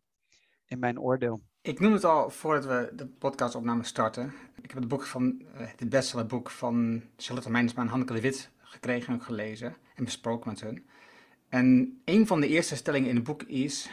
[0.66, 1.42] in mijn oordeel.
[1.60, 4.32] Ik noem het al voordat we de podcastopname starten.
[4.62, 8.50] Ik heb het boek van, uh, het bestsellerboek van Charlotte Meinsma en Hanneke de Wit
[8.58, 10.86] gekregen en gelezen en besproken met hun.
[11.48, 13.90] En een van de eerste stellingen in het boek is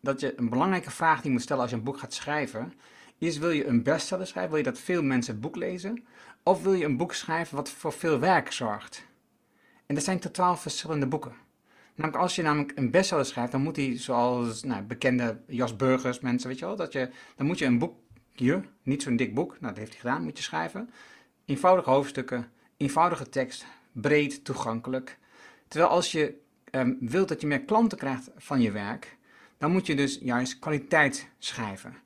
[0.00, 2.72] dat je een belangrijke vraag die moet stellen als je een boek gaat schrijven,
[3.18, 6.04] is wil je een bestseller schrijven, wil je dat veel mensen het boek lezen,
[6.42, 9.07] of wil je een boek schrijven wat voor veel werk zorgt?
[9.88, 11.32] En dat zijn totaal verschillende boeken.
[11.94, 16.20] Namelijk als je namelijk een bestseller schrijft, dan moet hij zoals nou, bekende Jas Burgers,
[16.20, 19.50] mensen, weet je wel, dat je, dan moet je een boekje, niet zo'n dik boek,
[19.50, 20.90] nou dat heeft hij gedaan, moet je schrijven.
[21.44, 25.18] Eenvoudige hoofdstukken, eenvoudige tekst, breed, toegankelijk.
[25.68, 26.34] Terwijl als je
[26.70, 29.16] um, wilt dat je meer klanten krijgt van je werk,
[29.58, 31.96] dan moet je dus juist kwaliteit schrijven.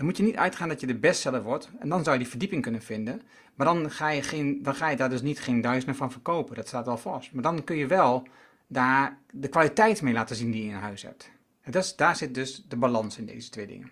[0.00, 2.30] Dan moet je niet uitgaan dat je de bestseller wordt en dan zou je die
[2.30, 3.22] verdieping kunnen vinden.
[3.54, 6.56] Maar dan ga je, geen, dan ga je daar dus niet geen duizenden van verkopen,
[6.56, 7.32] dat staat wel vast.
[7.32, 8.26] Maar dan kun je wel
[8.66, 11.30] daar de kwaliteit mee laten zien die je in huis hebt.
[11.60, 13.90] En dat is, daar zit dus de balans in deze twee dingen.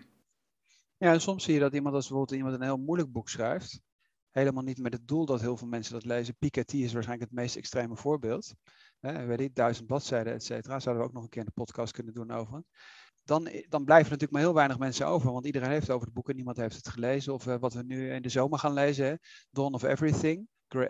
[0.97, 3.81] Ja, en soms zie je dat iemand als bijvoorbeeld iemand een heel moeilijk boek schrijft,
[4.29, 6.35] helemaal niet met het doel dat heel veel mensen dat lezen.
[6.39, 8.53] Piketty is waarschijnlijk het meest extreme voorbeeld.
[8.99, 10.79] Hè, weet je, duizend bladzijden, et cetera.
[10.79, 12.63] Zouden we ook nog een keer in de podcast kunnen doen over.
[13.29, 16.13] Dan, dan blijven er natuurlijk maar heel weinig mensen over, want iedereen heeft over het
[16.13, 17.33] boek en niemand heeft het gelezen.
[17.33, 19.15] Of uh, wat we nu in de zomer gaan lezen, hè?
[19.51, 20.47] Dawn of Everything,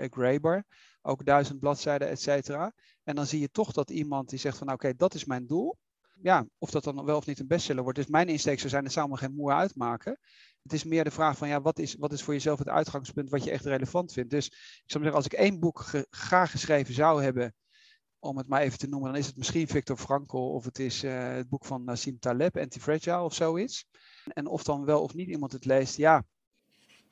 [0.09, 0.65] Graeber
[1.01, 2.73] ook duizend bladzijden, et cetera.
[3.03, 5.47] En dan zie je toch dat iemand die zegt van, nou, oké, dat is mijn
[5.47, 5.77] doel.
[6.21, 7.97] Ja, of dat dan wel of niet een bestseller wordt.
[7.97, 10.19] Dus mijn insteek zou zijn, het zou me geen moe uitmaken.
[10.63, 13.29] Het is meer de vraag van, ja, wat is, wat is voor jezelf het uitgangspunt
[13.29, 14.29] wat je echt relevant vindt?
[14.29, 17.53] Dus ik zou zeggen, als ik één boek graag geschreven zou hebben,
[18.19, 21.03] om het maar even te noemen, dan is het misschien Victor Frankl of het is
[21.03, 23.85] uh, het boek van Nassim Taleb, Anti-Fragile of zoiets.
[24.33, 26.25] En of dan wel of niet iemand het leest, ja,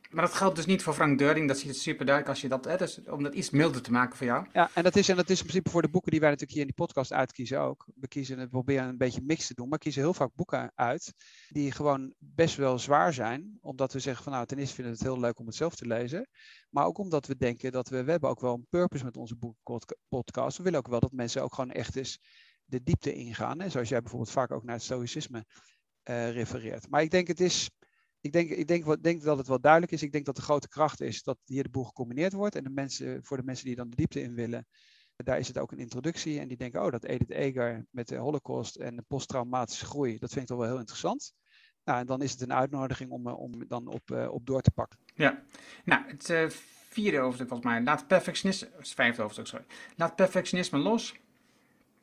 [0.10, 2.50] maar dat geldt dus niet voor Frank Deurding, dat ziet het super duidelijk als je
[2.50, 4.46] dat, hè, dus om dat iets milder te maken voor jou.
[4.54, 6.58] Ja, en dat, is, en dat is in principe voor de boeken die wij natuurlijk
[6.58, 7.88] hier in die podcast uitkiezen ook.
[7.96, 11.14] We kiezen, we proberen een beetje mix te doen, maar kiezen heel vaak boeken uit
[11.48, 13.58] die gewoon best wel zwaar zijn.
[13.62, 15.76] Omdat we zeggen van nou, ten eerste vinden we het heel leuk om het zelf
[15.76, 16.30] te lezen.
[16.70, 19.36] Maar ook omdat we denken dat we, we hebben ook wel een purpose met onze
[19.36, 20.58] boekenpodcast.
[20.58, 22.20] We willen ook wel dat mensen ook gewoon echt eens
[22.66, 23.62] de diepte ingaan.
[23.62, 23.70] Hè?
[23.70, 25.46] Zoals jij bijvoorbeeld vaak ook naar het stoïcisme
[26.10, 26.90] uh, refereert.
[26.90, 27.70] Maar ik denk het is
[28.28, 30.02] ik denk, ik denk, denk dat het wel duidelijk is.
[30.02, 32.56] Ik denk dat de grote kracht is dat hier de boel gecombineerd wordt.
[32.56, 34.68] En de mensen, voor de mensen die dan de diepte in willen,
[35.16, 36.40] daar is het ook een introductie.
[36.40, 40.30] En die denken, oh, dat Edith Eger met de holocaust en de posttraumatische groei, dat
[40.30, 41.34] vind ik toch wel heel interessant.
[41.84, 44.62] Nou, en dan is het een uitnodiging om, eh, om dan op, uh, op door
[44.62, 45.00] te pakken.
[45.16, 45.44] Ja,
[45.86, 46.50] nou, het uh,
[46.90, 47.84] vierde hoofdstuk volgens mij.
[47.84, 49.66] Laat perfectionisme, vijfde hoofdstuk, sorry.
[49.96, 51.16] Laat perfectionisme los.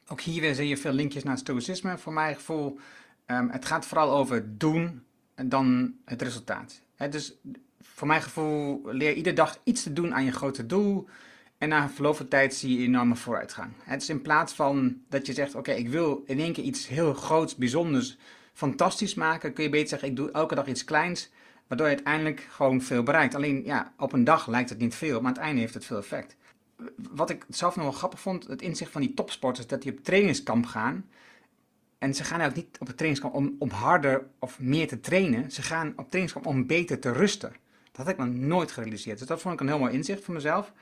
[0.09, 1.99] Ook hier weer zie je veel linkjes naar stoïcisme.
[1.99, 2.79] Voor mijn gevoel,
[3.27, 5.05] um, het gaat vooral over doen
[5.42, 6.81] dan het resultaat.
[7.11, 7.35] dus
[7.81, 11.09] voor mijn gevoel leer iedere dag iets te doen aan je grote doel.
[11.59, 13.73] En na verloop van tijd zie je enorme vooruitgang.
[13.83, 16.88] Het is in plaats van dat je zegt: Oké, ik wil in één keer iets
[16.88, 18.16] heel groots, bijzonders,
[18.53, 19.53] fantastisch maken.
[19.53, 21.31] Kun je beter zeggen: Ik doe elke dag iets kleins.
[21.66, 23.35] Waardoor je uiteindelijk gewoon veel bereikt.
[23.35, 25.85] Alleen ja, op een dag lijkt het niet veel, maar aan het einde heeft het
[25.85, 26.37] veel effect.
[27.11, 30.05] Wat ik zelf nog wel grappig vond, het inzicht van die topsporters, dat die op
[30.05, 31.07] trainingskamp gaan.
[32.05, 35.51] En ze gaan ook niet op het trainingskamp om, om harder of meer te trainen.
[35.51, 37.53] Ze gaan op trainingskamp om beter te rusten.
[37.93, 39.19] Dat had ik nog nooit gerealiseerd.
[39.19, 40.73] Dus dat vond ik een heel mooi inzicht voor mezelf.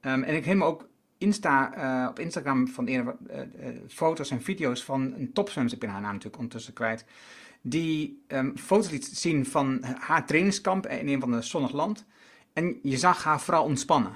[0.00, 3.44] Um, en ik me ook Insta, uh, op Instagram van eerder, uh, uh,
[3.88, 7.04] foto's en video's van een topzwemster, ik ben haar naam natuurlijk ondertussen kwijt,
[7.60, 12.04] die um, foto's liet zien van haar trainingskamp in een van de zonnig land.
[12.52, 14.12] En je zag haar vooral ontspannen.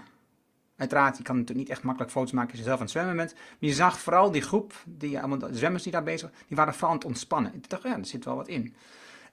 [0.77, 3.17] Uiteraard, je kan natuurlijk niet echt makkelijk foto's maken als je zelf aan het zwemmen
[3.17, 3.35] bent.
[3.35, 6.73] Maar je zag vooral die groep, die, allemaal zwemmers die daar bezig waren, die waren
[6.73, 7.55] vooral aan het ontspannen.
[7.55, 8.75] Ik dacht, ja, er zit wel wat in.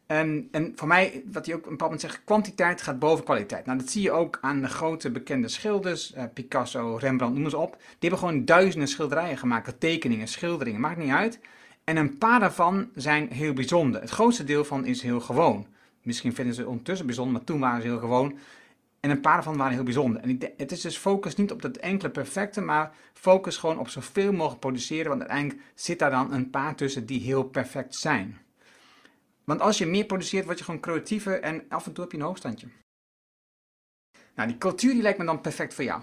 [0.06, 3.66] En, en voor mij, wat hij ook een bepaald moment zegt, kwantiteit gaat boven kwaliteit.
[3.66, 7.58] Nou, dat zie je ook aan de grote bekende schilders, uh, Picasso, Rembrandt, noem ze
[7.58, 7.72] op.
[7.80, 11.40] Die hebben gewoon duizenden schilderijen gemaakt, tekeningen, schilderingen, maakt niet uit.
[11.84, 14.02] En een paar daarvan zijn heel bijzonder.
[14.02, 15.68] Het grootste deel van is heel gewoon.
[16.02, 18.38] Misschien vinden ze ondertussen bijzonder, maar toen waren ze heel gewoon.
[19.04, 20.22] En een paar van waren heel bijzonder.
[20.22, 24.32] En het is dus focus niet op dat enkele perfecte, maar focus gewoon op zoveel
[24.32, 25.10] mogelijk produceren.
[25.10, 28.38] Want uiteindelijk zit daar dan een paar tussen die heel perfect zijn.
[29.44, 32.20] Want als je meer produceert, word je gewoon creatiever en af en toe heb je
[32.20, 32.68] een hoogstandje.
[34.36, 36.02] Nou, die cultuur die lijkt me dan perfect voor jou.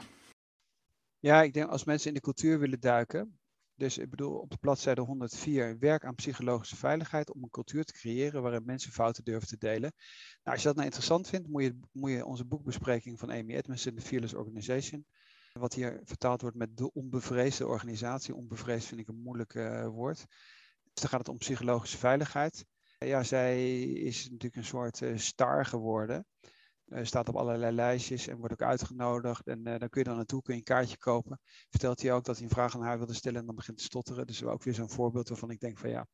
[1.18, 3.39] Ja, ik denk als mensen in de cultuur willen duiken,
[3.80, 7.92] dus ik bedoel op de bladzijde 104, werk aan psychologische veiligheid om een cultuur te
[7.92, 9.92] creëren waarin mensen fouten durven te delen.
[10.42, 13.54] Nou, als je dat nou interessant vindt, moet je, moet je onze boekbespreking van Amy
[13.54, 15.04] Edmondson, The Fearless Organization,
[15.52, 18.34] wat hier vertaald wordt met de onbevreesde organisatie.
[18.34, 20.26] Onbevreesd vind ik een moeilijk uh, woord.
[20.92, 22.64] Dus dan gaat het om psychologische veiligheid.
[22.98, 26.26] Ja, zij is natuurlijk een soort uh, star geworden.
[26.90, 29.46] Uh, staat op allerlei lijstjes en wordt ook uitgenodigd.
[29.46, 31.40] En uh, dan kun je dan naartoe, kun je een kaartje kopen.
[31.68, 33.84] Vertelt hij ook dat hij een vraag aan haar wilde stellen en dan begint te
[33.84, 34.26] stotteren.
[34.26, 36.06] Dus ook weer zo'n voorbeeld waarvan ik denk van ja,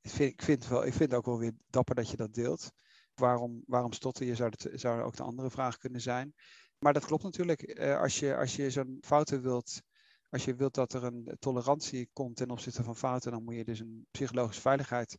[0.00, 2.70] ik vind, ik vind, wel, ik vind ook wel weer dapper dat je dat deelt.
[3.14, 4.34] Waarom, waarom stotter je?
[4.34, 6.34] Zou, het, zou ook de andere vraag kunnen zijn.
[6.78, 7.78] Maar dat klopt natuurlijk.
[7.78, 9.82] Uh, als je, als je zo'n fouten wilt,
[10.28, 13.64] als je wilt dat er een tolerantie komt ten opzichte van fouten, dan moet je
[13.64, 15.16] dus een psychologische veiligheid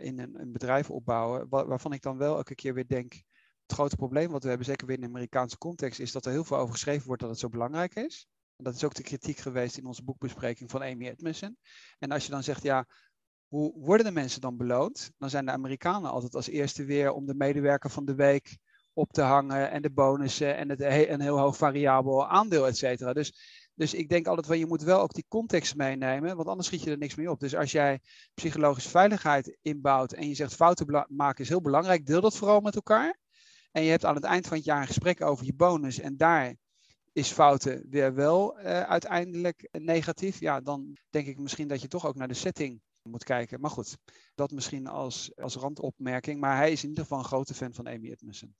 [0.00, 1.48] in een, een, bedrijf opbouwen.
[1.48, 3.22] waarvan ik dan wel elke keer weer denk,
[3.70, 6.32] het grote probleem wat we hebben, zeker weer in de Amerikaanse context, is dat er
[6.32, 8.26] heel veel over geschreven wordt dat het zo belangrijk is.
[8.56, 11.56] En dat is ook de kritiek geweest in onze boekbespreking van Amy Edmondson.
[11.98, 12.86] En als je dan zegt, ja,
[13.48, 15.10] hoe worden de mensen dan beloond?
[15.18, 18.58] Dan zijn de Amerikanen altijd als eerste weer om de medewerker van de week
[18.92, 23.12] op te hangen en de bonussen en het, een heel hoog variabel aandeel, et cetera.
[23.12, 23.32] Dus,
[23.74, 26.82] dus ik denk altijd van je moet wel ook die context meenemen, want anders schiet
[26.82, 27.40] je er niks mee op.
[27.40, 28.00] Dus als jij
[28.34, 32.74] psychologische veiligheid inbouwt en je zegt fouten maken is heel belangrijk, deel dat vooral met
[32.74, 33.18] elkaar.
[33.72, 36.16] En je hebt aan het eind van het jaar een gesprek over je bonus en
[36.16, 36.54] daar
[37.12, 40.40] is fouten weer wel uh, uiteindelijk negatief.
[40.40, 43.60] Ja, dan denk ik misschien dat je toch ook naar de setting moet kijken.
[43.60, 43.96] Maar goed,
[44.34, 46.40] dat misschien als, als randopmerking.
[46.40, 48.54] Maar hij is in ieder geval een grote fan van Amy Edmondson.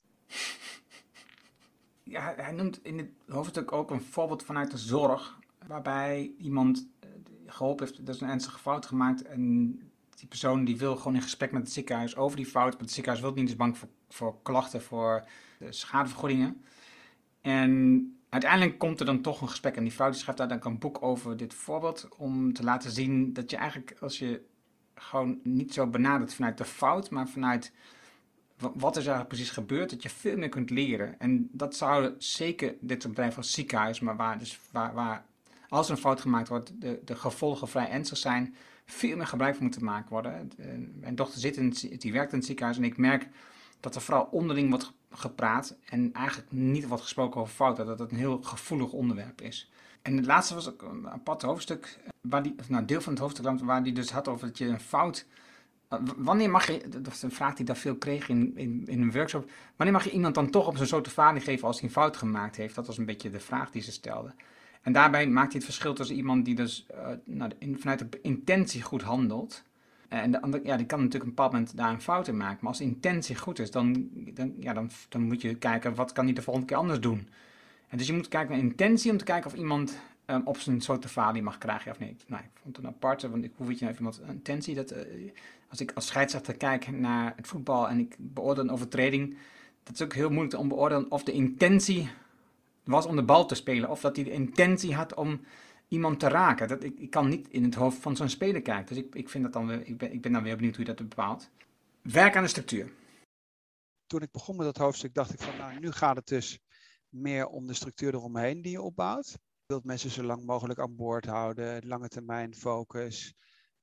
[2.03, 5.39] Ja, hij noemt in het hoofdstuk ook een voorbeeld vanuit de zorg.
[5.67, 7.09] Waarbij iemand eh,
[7.47, 9.23] geholpen heeft, dat is een ernstige fout gemaakt.
[9.23, 9.73] En
[10.15, 12.73] die persoon die wil gewoon in gesprek met het ziekenhuis over die fout.
[12.73, 15.25] Maar het ziekenhuis wil niet, is bang voor, voor klachten, voor
[15.69, 16.65] schadevergoedingen.
[17.41, 19.77] En uiteindelijk komt er dan toch een gesprek.
[19.77, 22.09] En die vrouw die schrijft daar dan een boek over dit voorbeeld.
[22.17, 24.43] Om te laten zien dat je eigenlijk, als je
[24.95, 27.73] gewoon niet zo benadert vanuit de fout, maar vanuit
[28.75, 31.19] wat is er precies gebeurd, dat je veel meer kunt leren.
[31.19, 35.25] En dat zou zeker dit bedrijf als ziekenhuis, maar waar, dus waar, waar
[35.69, 39.55] als er een fout gemaakt wordt, de, de gevolgen vrij ernstig zijn, veel meer gebruik
[39.55, 40.51] van moeten maken worden.
[41.01, 43.29] Mijn dochter zit in, die werkt in het ziekenhuis en ik merk
[43.81, 48.11] dat er vooral onderling wordt gepraat en eigenlijk niet wordt gesproken over fouten, dat het
[48.11, 49.71] een heel gevoelig onderwerp is.
[50.03, 53.61] En het laatste was ook een apart hoofdstuk, waar die, nou, deel van het hoofdstuk
[53.61, 55.27] waar die dus had over dat je een fout
[56.17, 59.13] Wanneer mag je, dat is een vraag die daar veel kreeg in, in, in een
[59.13, 62.17] workshop, wanneer mag je iemand dan toch op zijn vader geven als hij een fout
[62.17, 62.75] gemaakt heeft?
[62.75, 64.35] Dat was een beetje de vraag die ze stelde.
[64.83, 68.83] En daarbij maakt hij het verschil tussen iemand die dus uh, nou, vanuit de intentie
[68.83, 69.63] goed handelt.
[70.11, 72.59] En de andere, ja, die kan natuurlijk een bepaald moment daar een fout in maken.
[72.61, 76.25] Maar als intentie goed is, dan, dan, ja, dan, dan moet je kijken wat kan
[76.25, 77.29] hij de volgende keer anders doen.
[77.89, 80.81] En dus je moet kijken naar intentie om te kijken of iemand um, op zijn
[80.81, 82.25] soort falie mag krijgen of niet.
[82.27, 84.75] Nou, ik vond het een aparte, want ik, hoe weet je nou iemand intentie?
[84.75, 84.99] Dat, uh,
[85.69, 89.37] als ik als scheidsrechter kijk naar het voetbal en ik beoordeel een overtreding,
[89.83, 92.09] dat is ook heel moeilijk om te beoordelen of de intentie
[92.85, 93.91] was om de bal te spelen.
[93.91, 95.41] Of dat hij de intentie had om
[95.91, 96.69] iemand te raken.
[96.69, 98.95] Dat, ik, ik kan niet in het hoofd van zo'n speler kijken.
[98.95, 100.85] Dus ik, ik, vind dat dan weer, ik, ben, ik ben dan weer benieuwd hoe
[100.85, 101.51] je dat bepaalt.
[102.03, 102.93] Werk aan de structuur.
[104.07, 106.59] Toen ik begon met dat hoofdstuk dacht ik van nou, nu gaat het dus
[107.09, 109.29] meer om de structuur eromheen die je opbouwt.
[109.31, 113.35] Je wilt mensen zo lang mogelijk aan boord houden, lange termijn focus,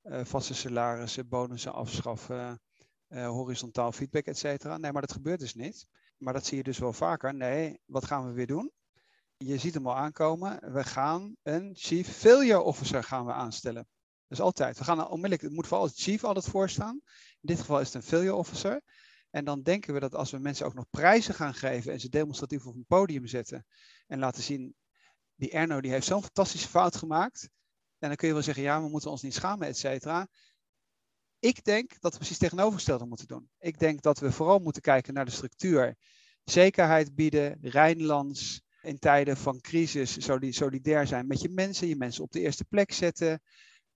[0.02, 2.60] uh, vaste salarissen, bonussen afschaffen,
[3.08, 4.76] uh, horizontaal feedback, et cetera.
[4.76, 5.86] Nee, maar dat gebeurt dus niet.
[6.18, 7.34] Maar dat zie je dus wel vaker.
[7.34, 8.72] Nee, wat gaan we weer doen?
[9.44, 10.72] Je ziet hem al aankomen.
[10.72, 13.88] We gaan een chief failure officer gaan we aanstellen.
[14.26, 14.78] Dus altijd.
[14.78, 17.00] We gaan onmiddellijk, het moet vooral het chief altijd voorstaan.
[17.40, 18.80] In dit geval is het een failure officer.
[19.30, 22.08] En dan denken we dat als we mensen ook nog prijzen gaan geven en ze
[22.08, 23.66] demonstratief op een podium zetten
[24.06, 24.74] en laten zien,
[25.34, 27.48] die Erno die heeft zo'n fantastische fout gemaakt.
[27.98, 30.28] En dan kun je wel zeggen, ja, we moeten ons niet schamen, et cetera.
[31.38, 33.50] Ik denk dat we precies tegenovergestelde moeten doen.
[33.58, 35.96] Ik denk dat we vooral moeten kijken naar de structuur.
[36.44, 40.16] Zekerheid bieden, Rijnlands, in tijden van crisis
[40.50, 43.40] solidair zijn met je mensen, je mensen op de eerste plek zetten,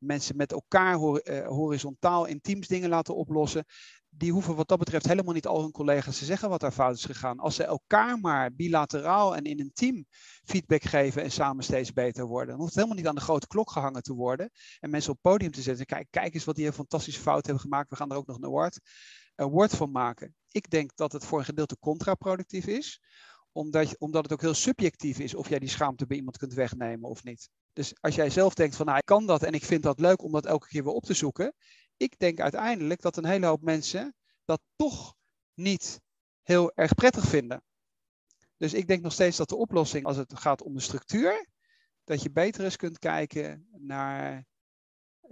[0.03, 3.65] mensen met elkaar eh, horizontaal in teams dingen laten oplossen.
[4.09, 6.97] Die hoeven wat dat betreft helemaal niet al hun collega's te zeggen wat daar fout
[6.97, 7.39] is gegaan.
[7.39, 10.07] Als ze elkaar maar bilateraal en in een team
[10.45, 12.49] feedback geven en samen steeds beter worden.
[12.49, 14.51] Dan hoeft het helemaal niet aan de grote klok gehangen te worden.
[14.81, 15.87] En mensen op het podium te zetten.
[15.87, 17.91] Kijk, kijk eens wat die een fantastische fout hebben gemaakt.
[17.91, 18.81] We gaan er ook nog een award,
[19.35, 20.35] award van maken.
[20.51, 23.01] Ik denk dat het voor een gedeelte contraproductief is
[23.53, 27.11] omdat, omdat het ook heel subjectief is of jij die schaamte bij iemand kunt wegnemen
[27.11, 27.49] of niet.
[27.73, 30.23] Dus als jij zelf denkt van nou ik kan dat en ik vind dat leuk
[30.23, 31.55] om dat elke keer weer op te zoeken.
[31.97, 35.15] Ik denk uiteindelijk dat een hele hoop mensen dat toch
[35.55, 36.01] niet
[36.43, 37.63] heel erg prettig vinden.
[38.57, 41.47] Dus ik denk nog steeds dat de oplossing als het gaat om de structuur,
[42.05, 44.47] dat je beter eens kunt kijken naar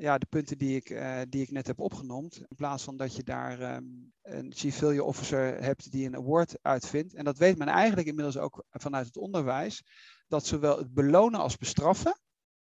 [0.01, 2.37] ja, de punten die ik, uh, die ik net heb opgenoemd.
[2.37, 7.15] In plaats van dat je daar um, een civilian officer hebt die een award uitvindt.
[7.15, 9.83] En dat weet men eigenlijk inmiddels ook vanuit het onderwijs.
[10.29, 12.21] Dat zowel het belonen als bestraffen,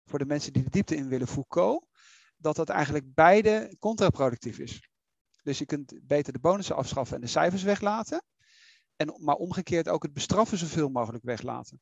[0.04, 1.86] voor de mensen die de diepte in willen, Foucault,
[2.36, 4.88] dat dat eigenlijk beide contraproductief is.
[5.42, 8.24] Dus je kunt beter de bonussen afschaffen en de cijfers weglaten.
[8.96, 11.80] En, maar omgekeerd ook het bestraffen zoveel mogelijk weglaten.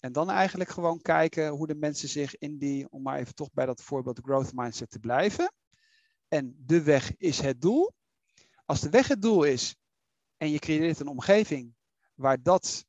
[0.00, 3.52] En dan eigenlijk gewoon kijken hoe de mensen zich in die, om maar even toch
[3.52, 5.52] bij dat voorbeeld growth mindset te blijven.
[6.28, 7.92] En de weg is het doel.
[8.64, 9.76] Als de weg het doel is
[10.36, 11.74] en je creëert een omgeving
[12.14, 12.84] waar dat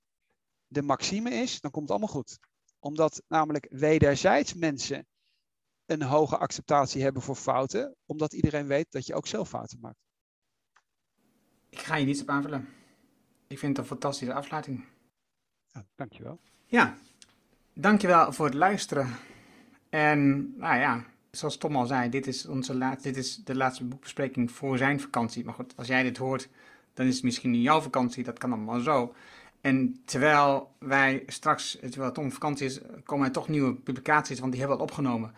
[0.68, 2.40] de maxime is, dan komt het allemaal goed.
[2.80, 5.08] Omdat namelijk wederzijds mensen
[5.86, 10.06] een hoge acceptatie hebben voor fouten, omdat iedereen weet dat je ook zelf fouten maakt.
[11.70, 12.68] Ik ga je niets op aanvullen.
[13.48, 14.86] Ik vind het een fantastische afsluiting.
[15.68, 16.40] Ja, dankjewel.
[16.70, 16.98] Ja,
[17.74, 19.16] dankjewel voor het luisteren.
[19.90, 23.84] En nou ja, zoals Tom al zei, dit is, onze laatste, dit is de laatste
[23.84, 25.46] boekbespreking voor zijn vakantie.
[25.46, 26.50] Maar goed, als jij dit hoort,
[26.94, 28.24] dan is het misschien niet jouw vakantie.
[28.24, 29.14] Dat kan allemaal zo.
[29.62, 34.60] En terwijl wij straks, terwijl Tom vakantie is, komen er toch nieuwe publicaties, want die
[34.60, 35.34] hebben we al opgenomen.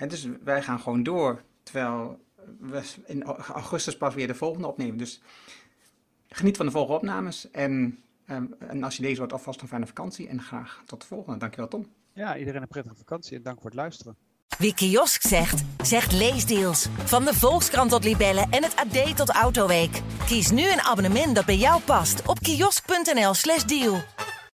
[0.00, 2.24] Uh, dus wij gaan gewoon door, terwijl
[2.60, 4.96] we in augustus pas weer de volgende opnemen.
[4.96, 5.20] Dus
[6.28, 9.86] geniet van de volgende opnames en Ehm, en als je deze wordt, alvast een fijne
[9.86, 11.38] vakantie en graag tot de volgende.
[11.38, 11.86] Dankjewel Tom.
[12.12, 14.16] Ja, iedereen een prettige vakantie en dank voor het luisteren.
[14.58, 16.88] Wie kiosk zegt, zegt leesdeals.
[17.04, 20.02] Van de Volkskrant tot Libellen en het AD tot Autoweek.
[20.26, 24.00] Kies nu een abonnement dat bij jou past op kiosk.nl/slash deal.